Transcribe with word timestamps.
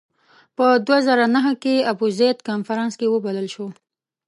په 0.57 0.65
دوه 0.85 0.99
زره 1.07 1.25
نهه 1.35 1.53
کې 1.63 1.85
ابوزید 1.91 2.37
کنفرانس 2.49 2.93
کې 2.99 3.07
وبلل 3.09 3.47
شو. 3.53 3.67